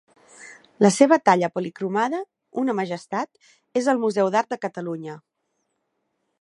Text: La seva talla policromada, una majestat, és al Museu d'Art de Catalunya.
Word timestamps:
La 0.85 0.89
seva 0.95 1.19
talla 1.29 1.49
policromada, 1.57 2.23
una 2.63 2.75
majestat, 2.81 3.41
és 3.83 3.93
al 3.95 4.03
Museu 4.07 4.33
d'Art 4.37 4.53
de 4.55 4.61
Catalunya. 4.67 5.21